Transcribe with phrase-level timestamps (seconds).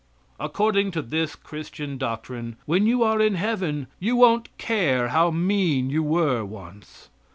[0.39, 5.91] According to this Christian doctrine, when you are in heaven you won't care how mean
[5.91, 7.09] you were once.